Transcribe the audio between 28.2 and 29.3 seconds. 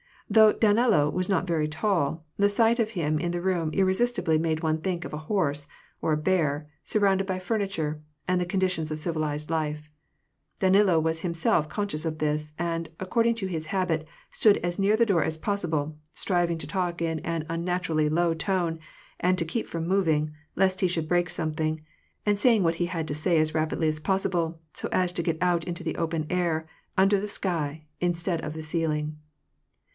of the ceiling.